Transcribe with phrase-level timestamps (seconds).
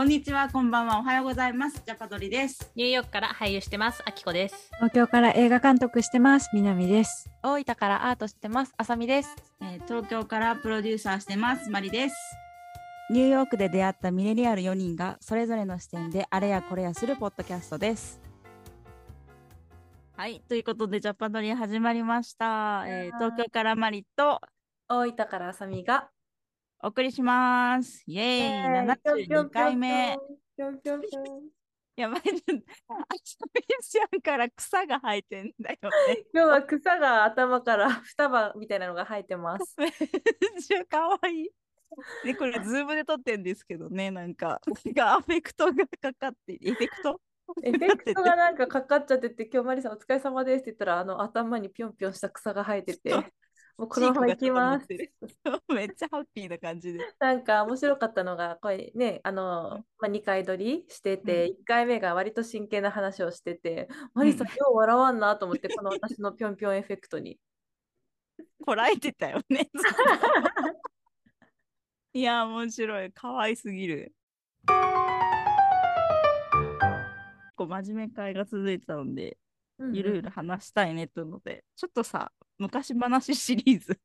[0.00, 1.82] こんにちは、こんばんは、おはようございます。
[1.84, 2.72] ジャパドリです。
[2.74, 4.02] ニューヨークから俳優してます。
[4.06, 4.70] あきこです。
[4.76, 6.48] 東京から映画監督してます。
[6.54, 7.28] 南です。
[7.42, 8.72] 大分からアートしてます。
[8.78, 9.36] あさみです。
[9.60, 11.68] えー東京からプロデューサーしてます。
[11.68, 12.16] マリです。
[13.10, 18.22] ニューヨークで出会ったミレニアル4人がそれぞれの視点であれやこれやするポッドキャストです。
[20.16, 22.84] はい、ということでジャパドリ始まりました。
[22.86, 24.40] えー東京からマリと
[24.88, 26.08] 大分からあさみが。
[26.82, 28.02] お送りします。
[28.06, 30.16] イエーイ、72回目。
[31.96, 32.40] やばい、あさみ
[33.82, 35.76] ちゃんから草が生えてんだよ
[36.08, 36.24] ね。
[36.32, 39.74] 今日は草が頭から双葉みたいなのが生えてます。
[39.76, 41.50] めっちゃかわいい。
[42.24, 47.20] で、これ、ズームで撮ってんですけどね、なんか、なんかアフェクトがかかって、エフェクト
[47.62, 53.12] エフェクトがなんかかかっちゃってて、今日マリさんお疲れ様ですって言ったら、あの頭にぴょんぴょんした草が生えてて、
[53.76, 54.86] もうこのまま行きます。
[55.68, 57.00] めっちゃハッピーな感じで。
[57.18, 67.38] なんか面白かったのが、これね、あの、まあ、2回撮りしてて、1回目が割と真剣な話をしてて、マリさん、よう笑わんなと思って、この私のぴょんぴょんエフェクトに。
[68.64, 69.70] こらえてたよね。
[72.12, 73.12] いや、面白い。
[73.12, 74.12] 可愛すぎる。
[77.60, 79.36] こう真面目会が続いてたので、
[79.78, 83.98] うんうんゆるゆる話したいねというので、ちょっとさ、昔話シリーズ。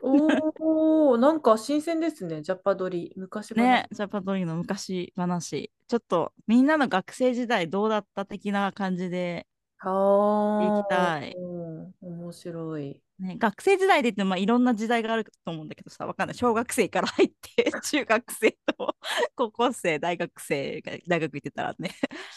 [0.00, 3.12] おお、なんか新鮮ですね、ジャパドリ。
[3.16, 5.72] 昔話ね、ジャパドリの昔話。
[5.88, 13.00] ちょっとみんなの学生時代どうだった的な感じで、は行きたいうん面白い。
[13.18, 16.36] ね、学生時代で言ってもまあいろんな時代があると思うんだけどさ、わかんない。
[16.36, 18.96] 小学生から入って、 中学生と
[19.34, 21.90] 高校生、大学生が大学行ってたらね、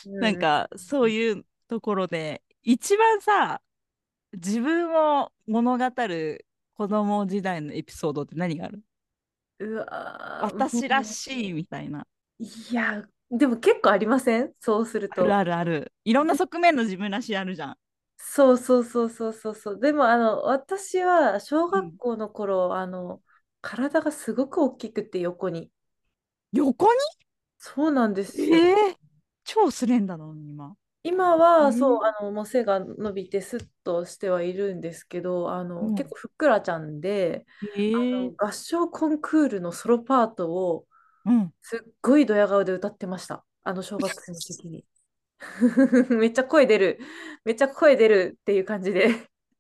[0.05, 3.61] なんかそういうところで、一番さ、
[4.33, 8.81] 自分を物語る子供時代のエピソードって何がある？
[9.59, 12.05] うわー私らしいみたいな。
[12.39, 14.51] いや、でも結構ありません？
[14.59, 15.21] そうすると。
[15.21, 15.93] あるあるある。
[16.05, 17.77] いろんな側面の自分らしいあるじゃん。
[18.17, 19.79] そうそうそうそうそうそう。
[19.79, 23.21] でもあの私は小学校の頃、あの
[23.61, 25.71] 体がすごく大きくて横に。
[26.53, 26.87] 横
[27.57, 28.57] そうなんですによ。
[28.57, 28.95] えー、
[29.43, 30.75] 超スレンダーなのに今。
[31.03, 37.45] 今は、うんそうあのもう背が伸びてスッとしてはいるんですけど、あの、うん結構ふっくらちゃんで、
[37.77, 40.85] えあのー、合唱コンクールのソロパートを
[41.25, 41.53] うん。
[41.61, 43.43] すっごいドヤ顔で歌ってました。
[43.63, 44.85] あの小学生の時に。
[46.09, 46.99] めっちゃ声出る。
[47.45, 49.09] めっちゃ声出るっていう感じで。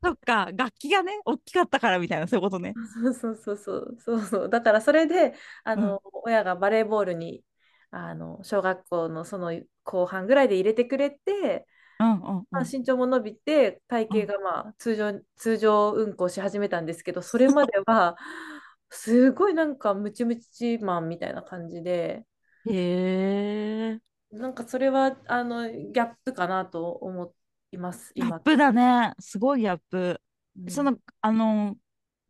[0.03, 2.73] そっか、楽器がね、大きかったからみたいな、そういうことね。
[3.03, 4.49] そうそうそうそうそうそう。
[4.49, 7.43] だからそれで、あの、親がバレーボールに、
[7.91, 9.51] あの、小学校のその
[9.83, 11.67] 後半ぐらいで入れてくれて、
[11.99, 18.17] うんうんうんまあ、身長も伸びて、体型がまあ通常、通常運行し始めたんですけど、それまでは、
[18.89, 22.25] すごいなんかムチムチマンみたいな感じで、
[22.65, 23.99] へえ。
[24.31, 27.33] なんかそれはあのギャップかなと思
[27.71, 28.27] います、今。
[28.27, 29.13] ギャップだね。
[29.19, 30.21] すごいギャップ。
[30.57, 31.77] うんその、あの、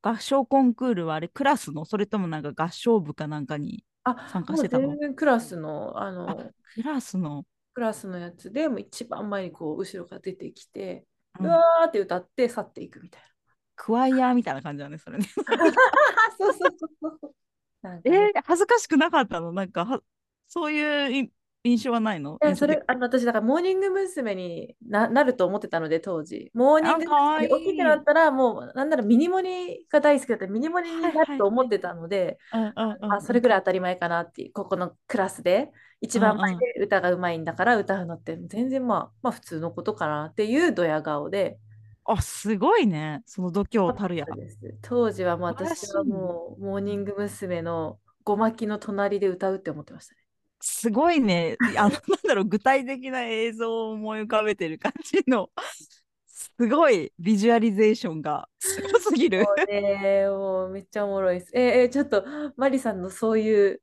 [0.03, 4.89] 合唱コンクールはあれ、クラスの、それともなんか合唱部かなんかにあ、参加してたの？
[4.89, 7.45] 全然クラスの、ああの、クラスの？
[7.73, 11.05] クラスのやつでもう一番前にこう後ろから出てきて、
[11.39, 13.21] ううんわーって歌って去っていくみたい
[13.75, 15.25] クワイヤーみたいな感じだね、それね。
[15.47, 15.57] な。
[16.37, 17.35] そうそうそうそう。
[17.81, 19.51] なんかえねー、恥ずかしくなかったの？
[19.53, 20.01] なんかは、
[20.47, 21.31] そういうい
[21.63, 22.37] 印象はないの？
[22.43, 24.35] いやそれあの私だからモーニング娘。
[24.35, 27.47] にな、なると思ってたので当時モーニング娘。
[27.47, 41.57] 大きくなったらもうなんならミニモニが大好きだったらミニモニになると思ってたので、あそれぐらい当たり前かなっていうここのクラスで一番前で歌がうまいんだから歌うのって全然まあ、まあ普通のことかなっていうドヤ顔で
[42.05, 43.21] あ、すごいね。
[43.27, 44.25] その度胸たるや。
[44.81, 47.61] 当時はもう私はもうモーニング娘。
[47.61, 50.21] のごまきの隣で歌うって思ってましたね。
[50.61, 51.57] すごいね。
[51.77, 55.49] あの、なんだろう、具体的な映像を思い浮かべてる感じの、
[56.27, 59.43] すごいビジュアリゼーションがすごすぎる。
[59.43, 61.51] もうね、もうめっちゃおもろいです。
[61.53, 62.23] えーえーちょっと
[62.57, 63.81] マリさんのそういう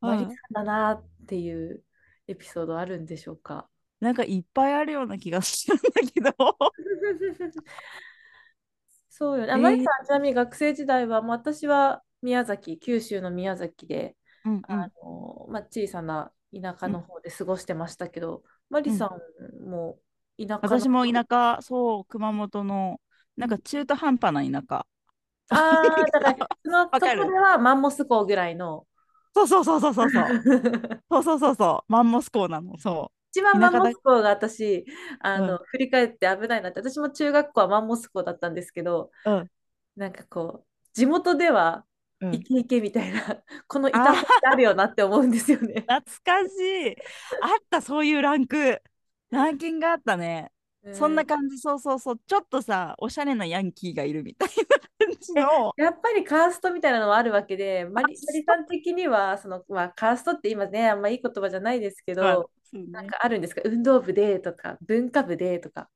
[0.00, 1.82] マリさんだなっていう
[2.28, 3.68] エピソードあるんでしょうか？
[4.00, 5.82] なんかいっぱいあるような気がするんだ
[6.12, 6.32] けど。
[9.10, 9.52] そうよね。
[9.52, 19.98] あえーマリさん、ちなみに学生時代は、もう私は宮崎、九州の宮崎で、うんうんあのまあ、小さな田舎の方で過ごしてましたけど、マリさんも
[20.38, 23.00] 田舎の私も田舎、そう、熊本の、
[23.36, 24.86] なんか中途半端な田舎。
[25.50, 28.86] ああ、だから、その わかるそこではマンモス校ぐらいの。
[29.34, 30.24] そうそうそうそうそうそう。
[31.10, 31.92] そうそうそうそう。
[31.92, 32.78] マンモス校なの。
[32.78, 34.84] そ一番マンモス校が私、
[35.20, 39.30] あの、う振り返って危ないなって、私も中学校はマンモス校だったんですけど、う。
[39.30, 39.50] うん。
[39.96, 41.84] なんかこう、地元では
[42.20, 45.86] うんイケイケみたいな、 この板ってあるよなって思うんですよね。
[45.86, 46.52] 懐かし
[46.92, 46.96] い。
[47.40, 48.82] あった、そういうランク。
[49.30, 50.52] ランキングあったね。
[50.92, 52.20] そんな感じ、そうそうそう。
[52.26, 55.72] ちょっとさ、おしゃれなヤンキーがいるみたいな感じの。
[55.76, 63.62] やっぱりカーストみたいなのはあるわけで、マリ、あマリさん的には、その、まあ、カーストって今ね、あんまいい言葉じゃないですけまあど、そうねなんかあるんですか？
[63.64, 65.88] 運動部でとか、文化部でとか。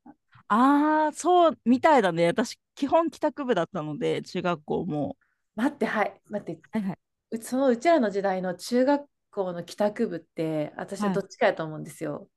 [0.48, 2.26] ああ、そうみたいだね。
[2.28, 5.16] 私、基本帰宅部だったので、中学校も。
[5.56, 6.60] 待って、はい、待って。
[6.70, 6.98] はいはい。
[7.30, 12.28] うそのうちらの時代の中学校の帰宅部って、私ははいどっちかやと思うんですよ。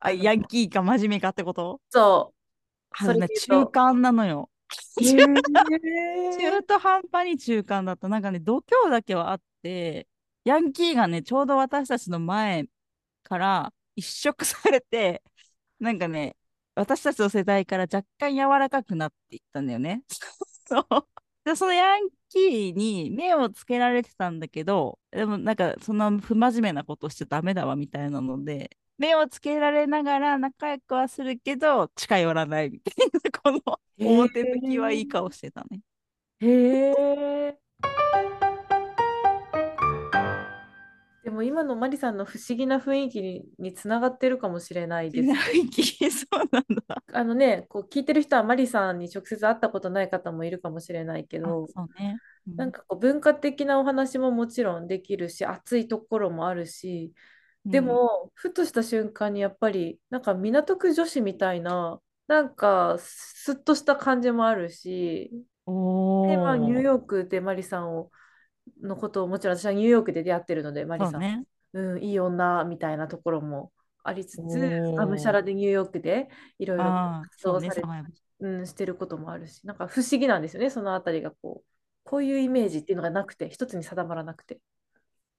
[0.00, 1.80] あ、あのヤンキーか真面目かってこと？
[1.90, 2.32] そ
[3.00, 3.04] う。
[3.04, 4.50] それ中間なのよ。
[4.98, 8.08] 中途半端に中間だった。
[8.08, 10.08] なんかね、度胸だけはあって、
[10.44, 12.66] ヤンキーがね、ちょうど私たちの前
[13.22, 15.22] から一色されて、
[15.80, 16.36] なんかね、
[16.74, 20.02] 私たちの世代から若干柔らかくなっていったんだよね。
[20.66, 20.86] そう。
[21.44, 35.80] で、そのヤンキーに目をつけられてたんだけど、でもなんかそんな不真面目なことしちゃダメだわみたいなので、目をつけられながら仲良くはするけど、近寄らないみたいな、 この表向きはいい顔してたね。
[36.40, 38.43] へえ。
[41.24, 45.26] でも今のマリさんの不思議な雰囲気に、につながってるかもしれないです。
[45.26, 47.02] ない気そうなんだ。
[47.12, 52.18] あのね、こう聞いてる人はマリさんに直接会ったことない方もいるかもしれないけあど、そうね。
[52.46, 57.14] うんなんかこう文化的なお話ももちろんできるし、熱いところもあるし、
[57.64, 65.30] で、も、ふとした瞬間にやっぱり、なんか港区女子みたいな、なんかスッとした感じもあるし、
[66.22, 68.10] で、まあ、ニューーヨークでマリさんを
[68.86, 71.44] のことをもちろん私はニューヨークで出会ってるので、マリさん、ね。
[71.72, 73.72] うん、いい女みたいなところも
[74.04, 76.28] ありつつ、がむしゃらでニューヨークで
[76.58, 81.68] いろいろ活動されサバイバルうん、してることもあるし、なんか不思議なんですよね、そのあたりがこう、
[82.02, 84.58] こういうイメージっていうのがなくて、一つに定まらなくて。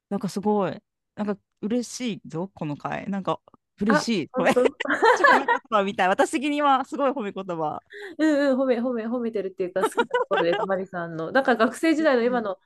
[0.09, 0.81] なんかすごい。
[1.15, 3.09] なんか嬉しいぞ、この回。
[3.09, 3.39] なんか
[3.81, 4.27] 嬉しい。
[4.29, 4.53] これ。
[4.53, 6.07] 本褒め言葉みたい。
[6.07, 7.79] 私的にはすごい褒め言葉。
[8.17, 11.31] 当うんうん、褒め、褒め、褒めてるっていうか、好きなところです、マリさんの。
[11.33, 12.57] だから学生時代の今の、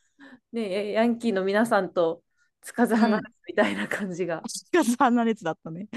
[0.52, 2.22] ね、ヤンキーの皆さんと
[2.62, 4.42] つかず離れずみたいな感じが。
[4.48, 5.88] しかし、あんな列だったね。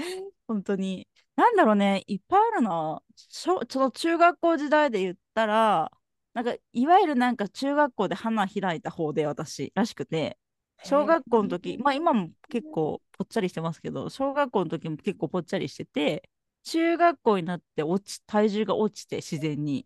[0.47, 1.07] 本当に。
[1.35, 3.01] なんだろうね、いっぱいあるな。
[3.15, 5.91] ちょっと中学校時代で言ったら、
[6.33, 10.37] なんかいわゆるなんか中学校で花開いた方で私らしくて、
[10.83, 16.29] 小学校の時、まあ今も結構ぽっちゃりしてますけど、小学校の時も結構ぽっちゃりしてて、
[16.63, 19.85] 中学校になって落ち体重が落ちて自然に、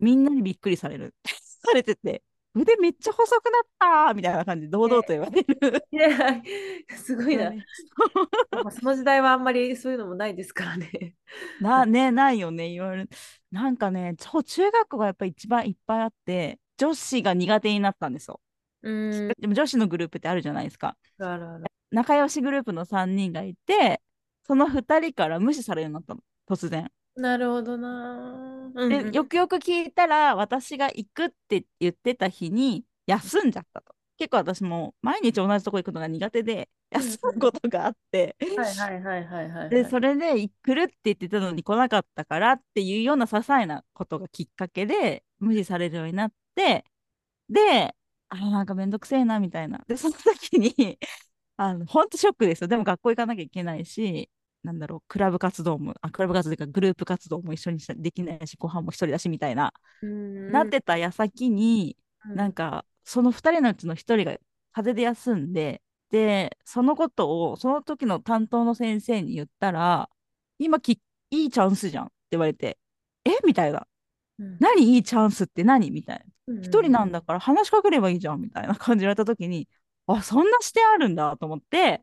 [0.00, 1.14] みんなにびっくりされる。
[1.62, 2.22] されてて、
[2.54, 5.86] 腕めっちゃ細くなったーみたいな感じで堂々と言われる。
[5.92, 6.42] いや、
[6.96, 7.52] すごいな。
[8.72, 11.14] その時代はあんまりそういうのもないですからね。
[11.60, 13.10] な、ね、ないよね、言われる。
[13.52, 18.40] なんかね、中学校がやっぱり一番いっぱいあって、女子が苦手になったんですよ。
[18.82, 19.28] うん。
[19.38, 20.96] でも女子のグループってあるじゃないですか。
[21.18, 21.70] あらあら。
[21.90, 24.00] 仲良しグループの3人がいて、
[24.46, 26.90] その2人から無視されるようになったの、突然。
[27.16, 28.70] なるほどな。
[28.74, 33.94] うんうんで、よくよく聞いたら、私が行くって言ってた日に休んじゃったと。
[34.16, 39.70] 結構私も毎日同じとこ行くのが苦手で、休むことがあって、はいはいはいはいはい。
[39.70, 46.84] で、それで来るって言ってたのに来なかったからっていうような些細なことがきっかけで無視されるようになって、
[47.48, 47.94] で、
[48.30, 49.80] あ、なんかめんどくせえなみたいな。
[49.86, 50.98] で、その時に、
[51.56, 52.68] あの、ほんとショックですよ。
[52.68, 54.30] でも学校行かなきゃいけないし、
[54.62, 64.32] なんだろう、クラブ活動も、あ、クラブ活動というかグループ活動も一緒にしできないし、ご飯も一人だしみたいな、うんなってた矢先に、うんなんか、その二人のうちの一人が
[64.72, 70.10] 風邪で休んで、で、そのことを、その時の担当の先生に言ったら、
[70.58, 71.00] 今き、
[71.30, 72.78] いいチャンスじゃんって言われて、
[73.24, 73.30] え？
[73.44, 73.86] みたいな。
[74.38, 74.82] うん何？
[74.94, 75.90] いいチャンスって何？
[75.90, 76.24] みたいな。
[76.50, 79.68] うん一人なんだから話しかければいいじゃんみたいな感じで言われた時に、
[80.06, 82.02] あ、そんな視点あるんだと思って、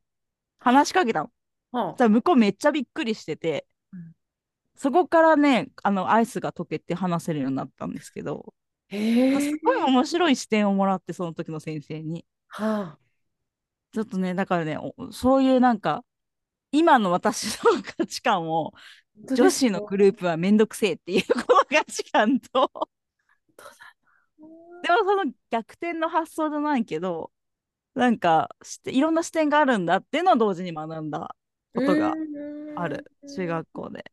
[0.60, 1.32] 話しかけたの。
[1.72, 4.13] はじゃあ向こうめっちゃびっくりしてて、うん
[4.80, 8.54] そこからね、あの、アイスが溶けて話せるようになったんですけど、
[8.92, 9.42] あへえ。
[9.42, 12.25] すごい面白い視点をもらって、その時の先生に。
[12.48, 13.00] はあ。
[13.92, 16.06] ちょっとね、だからね、おそういうなんか、
[16.72, 18.74] 今の私の価値観を、
[19.16, 22.70] 女子のグループはめんどくせえっていうこの価値観と、
[24.84, 27.31] でもその逆転の発想じゃないけど、
[27.96, 31.36] なんかして、いろんな視点があるんだっていうのを同時に学んだ
[31.74, 32.13] ことが
[32.75, 34.12] ある、中学校で。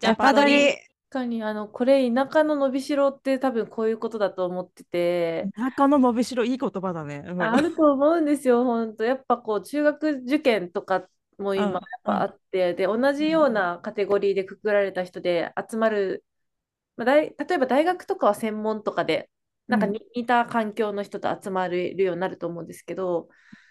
[0.00, 0.72] ジャパドリ
[1.10, 7.24] 確かにあのこれ田舎の伸びしろって多分こういうことだと思ってて、中の伸びしろ、いい言葉だね。
[7.26, 9.04] うんあると思うんですよ、本当。
[9.04, 11.04] やっぱこう中学受験とか
[11.38, 16.24] も今うんやっぱあって、で同じようなカテゴリーでくくられた人で集まる
[16.96, 19.30] まあ、大例えば大学とかは専門とかで、
[19.68, 23.28] なんかうん似た環境の人と集まれるようになると思うんですけど、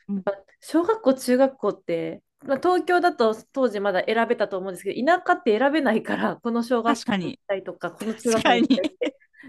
[0.08, 0.24] うん
[0.62, 8.68] 小学校、中学校って、まあ、東京だと当時まだ選べたと思うんですけど、田舎って選べないから、この小学校に行きたいとか、この中学校に。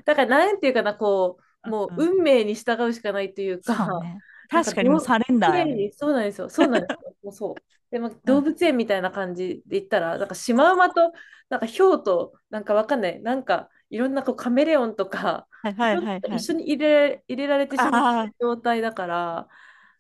[0.05, 6.49] だから、なんていうかな、こう、もううん運命に従うしかないというか、そうんか確かにもうサレンダーそうなんですよ。
[6.49, 7.15] そうなんですよ。
[7.23, 7.63] もうそう。
[7.91, 11.13] でも動物園みたいな感じで言ったら、なんかシマウマと、
[11.51, 16.21] なんかヒョウと、なんかわかんない、なんかいろんなこうカメレオンとか、はいはいはいはい。
[16.37, 19.49] 一緒に入れ、入れられてしまあう状態だから、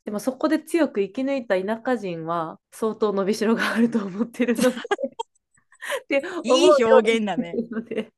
[0.04, 4.68] でもそこで強く生き抜いた田舎人は相当伸びしろがあると思ってるので。
[6.04, 7.54] っていい表現だね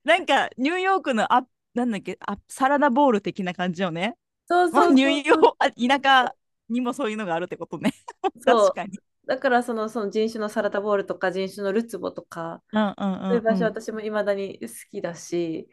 [0.04, 4.16] なんかニューヨークのあなんだっけあサラダボール的な感じよね。
[4.48, 6.34] まあ、そうそうニューヨークあ田舎
[6.68, 7.92] にもそういうのがあるってことね。
[8.44, 8.98] 確かに。
[9.26, 12.94] だからそのその人種のサラダボールとか人種のルツボとか、うんうん
[13.28, 15.68] そういう場所うんうん私もいまだに好きだし、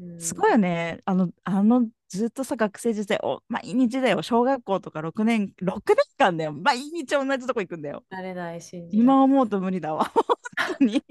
[0.00, 1.00] うんすごいよね。
[1.04, 4.22] あの、あのずっとさ、学生時代、お毎日だよ。
[4.22, 6.52] 小学校とか6年、6年間だよ。
[6.52, 8.04] 毎日同じとこ行くんだよ。
[8.10, 10.04] 慣れない信じられない今思うと無理だわ。
[10.14, 11.02] 本当に。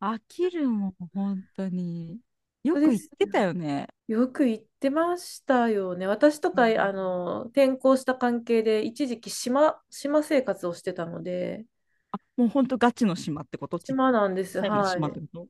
[0.00, 2.20] 飽きるもん、本当に。
[2.64, 3.86] よく言ってたよね。
[4.08, 6.06] よく行ってましたよね。
[6.06, 6.80] 私とか、うん。
[6.80, 11.64] あの転校した関係で一時期島、島生活をしてたので、
[12.12, 13.78] あ、もう本当ガチの島ってこと？
[13.78, 14.60] 島なんです。
[14.60, 15.00] はい。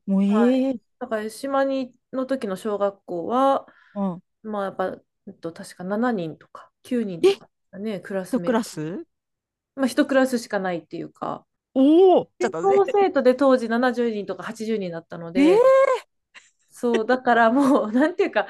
[0.05, 0.33] もうええ。
[0.33, 4.21] はいだから島にの時の小学校は、うん。
[4.43, 7.29] まあやっぱ、えっと、確か7人とか9人と
[7.71, 9.05] かね、クラス一クラス？
[9.75, 12.77] まあ一クラスしかないっていうか、おおちょっとね。
[12.93, 15.57] 生徒で当時70人とか80人だったのえで、ー
[16.75, 18.47] そう、だからもう、 なんていうか、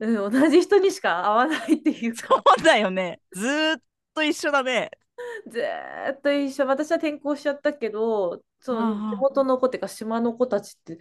[0.00, 3.20] うん、同じ人にしか会わないっていうそか、 うだよね。
[3.32, 3.82] ずーっ
[4.14, 4.90] と一緒だね。
[5.50, 10.98] ずーっと一緒、私は転校しちゃったけど、そああの地元の子っていうか、島の子たちって、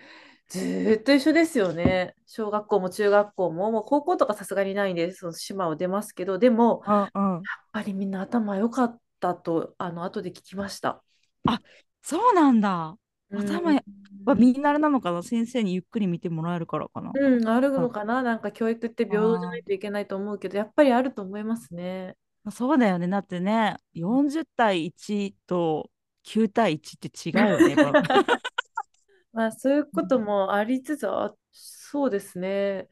[0.47, 2.15] ずーっと一緒ですよね。
[2.25, 7.47] 小学校も中学校も、もう高校とかさすがにないんで、その島を出ますけど、でも、やっうんうん。
[7.73, 11.03] ぱりみんな頭良かったと、あの後で聞きました。
[12.01, 12.97] そうなんだ。
[13.31, 13.81] うん頭や
[14.23, 15.21] まあみんなあれなのかな？
[15.21, 17.11] 先生にゆっくり見てもらえるからかな？
[17.13, 18.23] うん、あるのかな？
[18.23, 22.15] なんか教育って平等じゃないといけないと思うけど、やっぱりあると思いますね。
[22.43, 23.07] まあそうだよね。
[23.07, 25.89] だってね、40対1と
[26.23, 27.75] 9対1って違うよね。
[29.33, 32.87] まあそういうこともありつつ、あそうですね。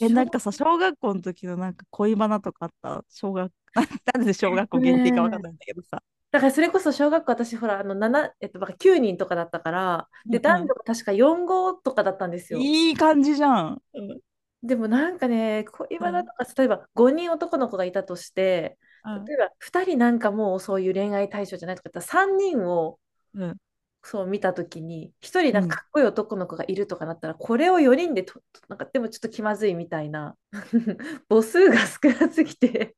[0.00, 3.04] え、なんかさ、小学校の時のなんか恋バナとかあった？
[3.08, 3.52] 小学、
[4.14, 6.02] なんで小学校限定かわかんないんだけどさ。
[6.30, 10.42] だからそれこそ小学校私ほらあの7、えっと、なんか9人とかだったからでうんうん。
[10.42, 12.60] 男女が確か4号とかだったんですよ。
[12.60, 13.82] いい感じじゃん。
[14.62, 19.24] でもなんかね恋バナとか例えば5人男の子がいたとしてうん。
[19.24, 22.98] 例えば2人なんかもうそういう恋愛対象じゃないとかだったら3人を
[23.34, 23.56] うん。
[24.02, 30.36] そう見たときに1人なんかかっこいい男の子がいるとかなったらこれを4人でととなんかでもちょっと気まずいみたいな。
[31.28, 32.96] 母数が少なすぎて。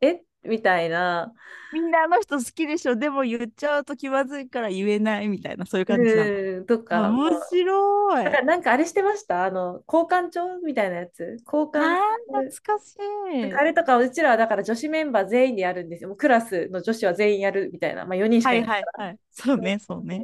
[0.00, 0.22] え？
[0.44, 1.32] みたいな。
[1.72, 2.96] みんなあの人好きでしょ？
[2.96, 6.30] でも言っちゃうと気まずいから言えないみたいな、そういう感じなの。
[6.30, 7.10] うんとか。
[7.10, 8.24] 面白い。
[8.24, 9.44] だからなんかあれしてました？
[9.44, 11.36] あの交換帳みたいなやつ？
[11.44, 13.54] 交換あー懐かしい。
[13.54, 19.18] あれとかうちらはだから女子メンバー全員でやるんですよもうクラスの女子は全員やるみたいな、まあ、4人しかはいいないはいはい。
[19.30, 20.22] そうね、そうね。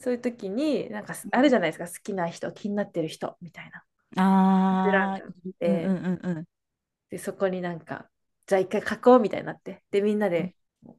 [0.00, 3.82] そういう時になんかあるじゃないですか好きな人気になってる人みたいな
[4.22, 5.18] ああ、
[5.60, 6.44] でうんうんうんうん。
[7.10, 8.08] でそこになんか
[8.48, 10.56] じゃあ一回書こうみたいになってでみんなで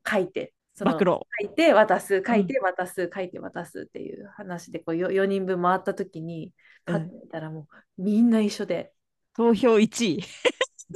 [0.09, 0.97] 書いてその。
[0.97, 6.53] 書いて渡す書いて渡す、書いて渡すっていう話でこう 4, 人分回った時に
[6.85, 8.93] パッて見たらもうみんな一緒で
[9.35, 10.23] 投票1位。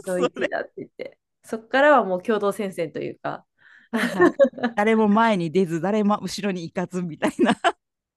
[0.06, 3.46] ドイツだって言って、そこからはもう共同戦線というか、
[4.76, 7.56] 誰も前に出ず、誰も後ろに行かずみたいな。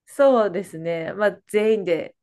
[0.06, 2.16] そうですね、まあ全員で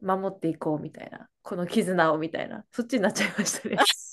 [0.00, 3.76] 守っていこうみたいな、この絆をみたいな、そっちになっちゃいましたね。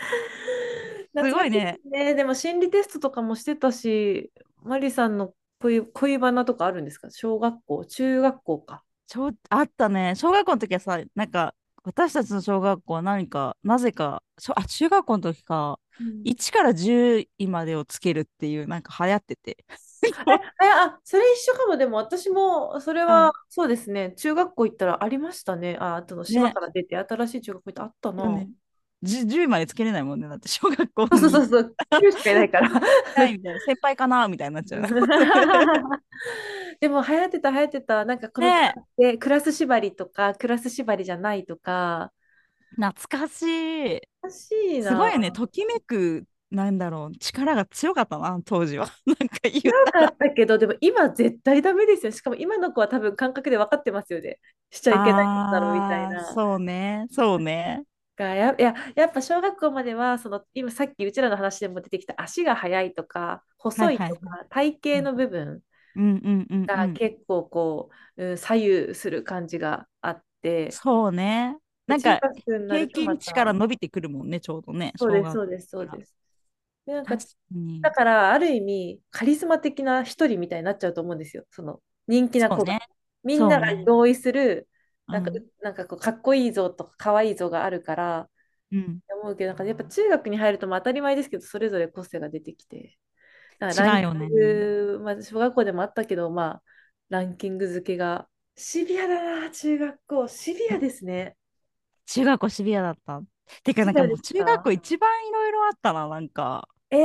[1.24, 1.78] すごいね。
[1.84, 7.10] ねでも心理テストとかもしてたし、マリさんの恋、恋バナとかあるんですか？
[7.10, 8.84] 小学校、中学校か。
[9.06, 10.14] ちょあったね。
[10.16, 14.22] 小学校の時はさ、なんか、私たちの小学校は何か、なぜか、
[14.54, 15.80] あ、中学校の時か、
[16.24, 19.64] 1から10位までをつけるっていう、なんか流行ってて。
[20.02, 20.10] え
[20.64, 21.76] あ、それ一緒かも。
[21.76, 24.12] でも私もそれはそうですね。
[24.12, 25.76] 中学校行ったらありましたね。
[25.80, 28.28] あ、あとの島から出て新しい中学校行ってあったな。
[28.28, 28.48] ね 10,
[29.02, 30.28] 10位までつけれないもんね。
[30.28, 31.74] だって小学校そうそうにそう。
[31.92, 32.68] 9しかいないから。
[33.16, 33.40] 先
[33.80, 34.82] 輩かなみたいになっちゃう。
[36.80, 38.04] でも流行ってた流行ってた。
[38.04, 42.12] なんかこのねでクラス縛りとかクラス縛りじゃないとか。
[42.76, 44.00] 懐かしい。
[44.22, 44.90] 欲しいな。
[44.90, 45.32] すごいよね。
[45.32, 52.12] ときめくなんだろう力が強かったな当時は なんか言強かったけど、でも今絶対ダメですよ。
[52.12, 54.38] しかも今の子は多分感覚で分かってますよね。
[54.70, 56.24] しちゃいけないことだろうみたいな。
[56.32, 57.84] そうねそうね
[58.20, 65.62] がや、いや、やっぱ小学校までは、その今さっきうちらの話でも出てきた足が速いとか、細いとはいはいか、体型の部分
[65.96, 66.66] うんうんうんうん。
[66.66, 71.56] が結構こう、うん左右する感じがあって、そうね。
[71.86, 72.20] なんか
[72.68, 76.14] 平均値から伸びてくるもんねちょうどねそうです、そうです、そうです。
[76.86, 77.16] で、なんか
[77.82, 81.44] だから、ある意味、カリスマ的な一人みたいになっちゃうと思うんですよ。
[81.50, 82.74] その人気な子が。
[82.74, 82.80] ね。
[83.22, 84.68] みんなが同意する、
[85.10, 88.30] なんか、うんなんかこう、かっこいい像とか、かわいい像があるから、
[88.72, 89.00] うん。
[89.22, 92.96] 思うけど、なんかやっぱ中学に入るとまあ当たり前ですけど、それぞれ個性が出てきて。
[93.58, 96.62] だから違うよねランキング、まあ、小学校でもあったけど、まあ、
[97.10, 100.28] ランキング付けがシビアだな、中学校。
[100.28, 101.36] シビアですね。
[102.06, 103.22] 中学校シビアだった？
[103.64, 106.68] てかなんかもう中学校一番いろいろあったななんか。
[106.90, 107.00] ええ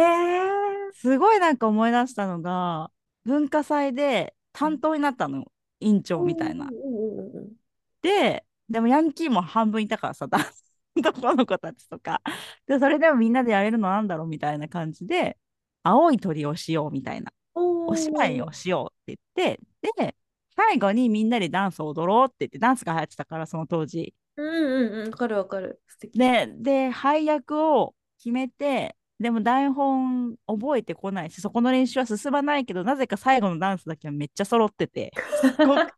[0.93, 2.89] すごいなんか思い出したのが
[3.25, 6.65] 文化祭で担当になったの委員長みたいな。
[6.65, 7.64] うんうんうんうん
[8.05, 10.37] ででもヤンキーも半分いたからさだ
[10.95, 12.21] 男の子たちとか。
[12.67, 15.37] でそれでもみんなでやれるのなんだろうみたいな感じで
[15.83, 17.31] 青い鳥をしようみたいな。
[17.55, 20.15] おお芝居をしようって言ってで
[20.55, 24.13] 最後にみんなでダンスを踊ろうって言ってダンスが流行ってたからその当時。
[24.37, 25.81] うんうんうん、わかるわかる。
[25.87, 26.19] 素敵。
[26.19, 35.11] でで配役を決めてでも台本覚えてこないしそこの練習は進まないけどなぜか最後のダンスだけはめっちゃ揃ってて。
[35.41, 35.91] すごく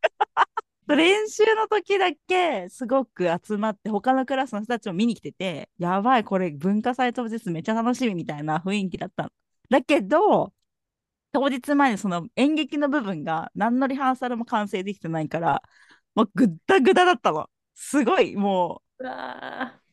[0.96, 9.24] 練習の時だけすごく集まって他のクラスの人たちも見に来ててやばいこれ文化祭当日めっちゃ楽しみみたいな雰囲気だった。
[9.24, 9.30] の
[9.70, 10.52] だけど
[11.32, 15.62] 当日前にその演劇の部分が何のリハーサルも完成できてないから
[16.14, 17.48] もうぐったぐだだったの。
[17.74, 18.88] すごいもう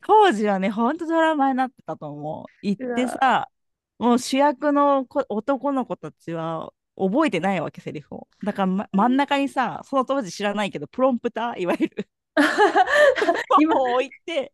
[0.08, 2.46] 当時はね、ほんとドラマになってたと思う。
[2.62, 3.50] 行ってうさ、
[3.98, 8.28] もう主役の子男の子たちは覚えてないわけ、セリフを。
[8.44, 12.06] だから、ま、真ん中にさ、その当時知らないけど、プロンプター、いわゆる、ー
[13.62, 14.54] 今、を置いて、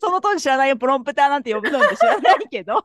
[0.00, 2.84] その当時知らないよ、プロンプターなんて呼ぶのって知らないけど、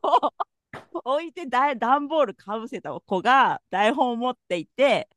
[0.94, 5.10] 置いてだ段ボールかぶせた子が台本を持っていて、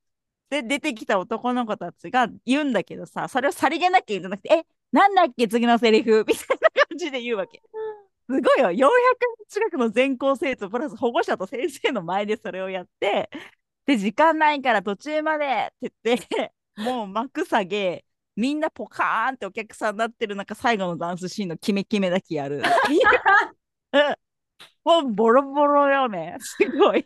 [0.51, 6.25] で、出てきた男の子たちが言うんだけどさ、それをさりげなく言うんじゃなくて、え、なんだっけ、次のセリフ？
[6.27, 7.63] みたいな感じで言うわけ。
[8.29, 13.31] すごいよ、400人近くの全校生徒プラス保護者と先生の前でそれをやって、
[13.87, 15.47] で、時間ないから途中まで
[15.87, 18.05] って言って、 もう幕下げ、
[18.37, 22.63] みんなポカーンってお客さんになってる中、最後のダンスシーンのキメキメだけやる。
[23.93, 24.17] うん
[24.85, 26.37] もうボロボロよね。
[26.41, 27.05] すごい。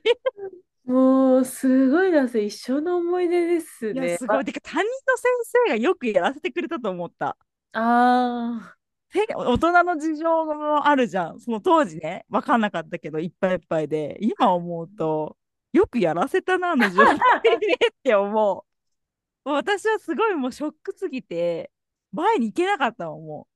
[0.84, 4.18] もう、すごいな、それ一生の思い出ですいや、ね。
[4.18, 4.44] すごい。
[4.44, 5.30] てか、担任の先
[5.66, 7.36] 生がよくやらせてくれたと思った。
[7.72, 8.76] あ
[9.10, 11.40] せ大人の事情もあるじゃん。
[11.40, 15.36] その当時ね、分かんなかったけど、いっぱいいっぱいで、今思うと、
[15.74, 17.18] よくやらせたな、あの状態
[17.58, 18.34] でって思う。
[19.48, 21.70] もう私はすごいもうショックすぎて、
[22.12, 23.54] 前に行けなかったもん、もう。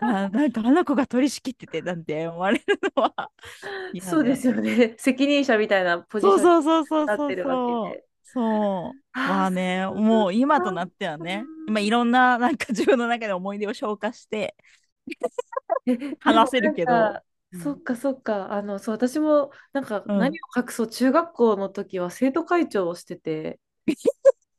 [0.00, 2.64] あなんかあの子が取り仕切っててなんて思われる
[2.96, 3.30] のはあ、
[3.92, 4.94] 嫌そうですよね。
[4.98, 8.04] 責任者みたいなポジションそうそうそうそうそうになってるわけで。
[8.22, 14.54] そうまあねもう今となってはね今いろんななんか自分の中で思い出を消化して
[15.86, 16.92] え話せるけど
[17.52, 17.60] うん。
[17.62, 18.52] そっかそっか。
[18.52, 20.18] あの、そう、私もなんかうん。
[20.18, 23.96] 何を隠そう、中学校の時は生徒会長をしてて、 す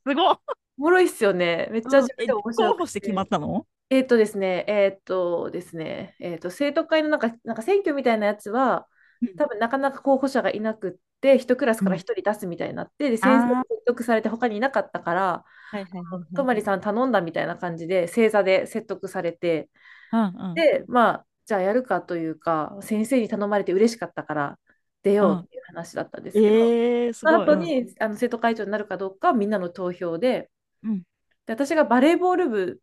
[0.04, 0.14] ごい
[0.78, 1.68] おもろいっすよね。
[1.70, 3.66] めっちゃ自分えで面白く候補して決まったの？
[3.90, 8.88] えっとですね、えっとですね、えっと、生徒会のなんか、なんか選挙みたいなやつは、
[9.36, 13.64] 多分なかなか候補者がいなくって、一クラスから一人出すみたいになって、で、先生にあー。
[13.68, 16.26] 説得されて他にいなかったから、はいはいはいはい。
[16.34, 19.68] とまりさん頼んだみたいな感じで、正座で説得されて、
[20.12, 20.54] うんうん。
[20.54, 24.58] で、まあ、じゃあやるかというか、先生に頼まれて嬉しかったから
[25.02, 27.34] 出ようっていう話だったんですけど、えー、すごい。
[27.34, 30.48] その後に、あの生徒会長になるかどうかはみんなの投票で、
[30.84, 31.00] うん。
[31.00, 31.04] で
[31.48, 32.80] 私がバレーボール部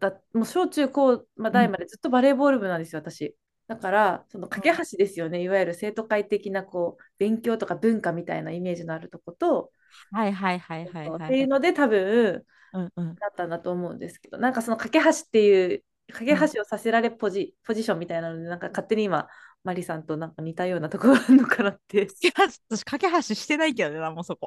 [0.00, 3.36] だ、もう小中高、まあ、大までずっとバレーボール部なんですよ、私。
[3.66, 9.70] だから、その架け橋ですよね、いわゆる生徒会的なこう勉強とか文化みたいなイメージのあるとこと、
[10.12, 11.24] はいはいはいはいはい。
[11.26, 12.42] っていうので多分
[12.72, 13.14] うんうん。
[13.16, 19.28] だったんだと思うんですけど、なんかその架け橋っていう、架け橋をさせられポジ、ポジションみたいなので、なんか勝手に今、
[19.64, 21.98] マリさんとなんか似たようなところがあるのかなって。
[21.98, 22.32] い いや
[22.70, 24.46] 私架け橋してないけどねなもうそこ。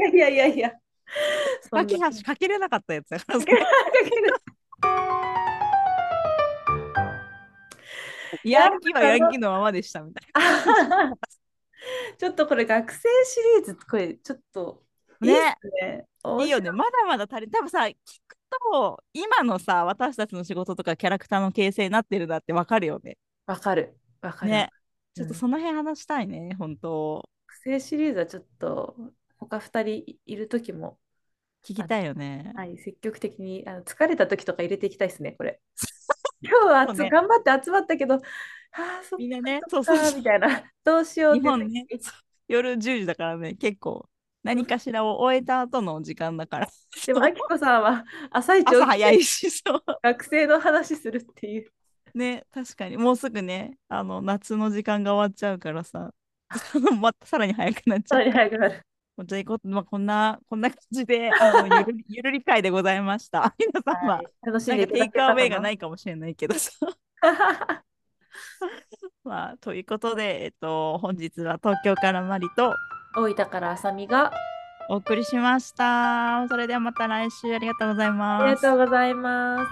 [0.00, 0.72] やいやいやいや。
[1.62, 3.52] そんな架け橋かけれなかったやつだから架け
[8.50, 10.24] ヤンキーはヤンキーのままでしたみたい
[12.18, 14.82] ちょっとこれ学生シリーズこれちょっと
[15.22, 16.04] いいっすね。
[16.22, 16.46] ない。
[16.46, 16.70] いよね。
[16.72, 17.94] まだまだ足り多分さ聞
[18.26, 23.96] くと今のさ私たちの仕事とかキャラクターの形成になってるなってわかるよねわかる。
[24.20, 24.50] わかる。
[24.50, 24.70] ね
[25.14, 27.26] ちょっとその辺話したいね、本当。
[27.46, 28.96] 学生シリーズはちょっと
[29.38, 30.98] 他2人いる時も、
[31.64, 32.52] 聞きたいよね。
[32.54, 35.58] はい、積極的にあの疲れた時とか入れていきたいですね、これ。
[36.42, 38.18] 今日はね頑張って集まったけど、あ
[39.00, 41.86] あ、そっみんなね、そうそうみたいな、どうしようってね、
[42.46, 44.06] 夜10時だからね、結構
[44.46, 46.68] 何かしらを終えた後の時間だから。
[47.04, 49.82] でも、あきこさんは朝一朝早いし、そう。
[50.02, 51.70] 学生の話するっていう。
[52.14, 56.12] ね、確かに、もうすぐね、あの、夏の時間が終わっちゃうからさ、
[57.00, 58.34] またさらに早くなっちさらにゃう。
[58.34, 58.86] 早くなる。
[59.24, 63.54] じゃあこまあ、こんな、こんな感じで、あのゆる ゆるり会でございました。
[63.58, 66.70] 皆さんは、はい楽しんなんかテイクアウェイがなかいかもしれないけどさ。
[67.22, 67.82] な。
[69.24, 72.74] まあ、ということで、えっと、本日は東京からマリと
[73.16, 74.30] 大分からあさみが
[74.88, 76.46] お送りしました。
[76.48, 78.42] それではまた来週ありがとうございます。
[78.42, 79.70] ありがとうございます。